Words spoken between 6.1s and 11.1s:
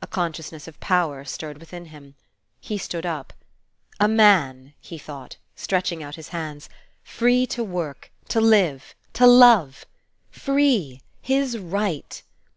his hands, free to work, to live, to love! Free!